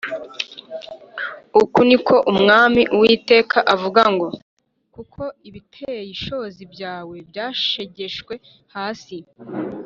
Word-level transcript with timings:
Uku 1.61 1.79
ni 1.87 1.97
ko 2.07 2.15
Umwami 2.31 2.81
Uwiteka 2.95 3.57
avuga 3.73 4.01
ngo: 4.13 4.27
Kuko 4.95 5.21
ibiteye 5.47 6.03
ishozi 6.15 6.61
byawe 6.73 7.15
byasheshwe 7.29 8.33
hasi 8.75 9.17